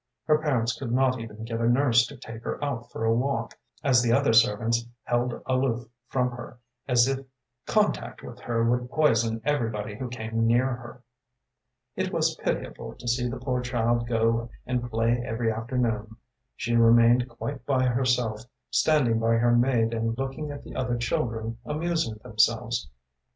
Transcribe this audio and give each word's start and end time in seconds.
Her 0.25 0.39
parents 0.39 0.73
could 0.73 0.91
not 0.91 1.19
even 1.19 1.43
get 1.45 1.61
a 1.61 1.69
nurse 1.69 2.07
to 2.07 2.17
take 2.17 2.41
her 2.43 2.57
out 2.65 2.91
for 2.91 3.05
a 3.05 3.13
walk, 3.13 3.55
as 3.83 4.01
the 4.01 4.11
other 4.11 4.33
servants 4.33 4.83
held 5.03 5.39
aloof 5.45 5.87
from 6.07 6.31
her, 6.31 6.57
as 6.87 7.07
if 7.07 7.23
contact 7.67 8.23
with 8.23 8.39
her 8.39 8.67
would 8.67 8.89
poison 8.89 9.39
everybody 9.45 9.95
who 9.95 10.09
came 10.09 10.47
near 10.47 10.65
her. 10.65 11.03
“It 11.95 12.11
was 12.11 12.33
pitiable 12.37 12.95
to 12.95 13.07
see 13.07 13.27
the 13.29 13.37
poor 13.37 13.61
child 13.61 14.07
go 14.07 14.49
and 14.65 14.89
play 14.89 15.21
every 15.23 15.51
afternoon. 15.51 16.15
She 16.55 16.75
remained 16.75 17.29
quite 17.29 17.63
by 17.67 17.85
herself, 17.85 18.41
standing 18.71 19.19
by 19.19 19.35
her 19.35 19.55
maid 19.55 19.93
and 19.93 20.17
looking 20.17 20.49
at 20.49 20.63
the 20.63 20.75
other 20.75 20.97
children 20.97 21.59
amusing 21.63 22.15
themselves. 22.23 22.89